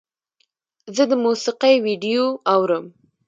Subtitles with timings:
[0.95, 2.85] زه د موسیقۍ ویډیو اورم.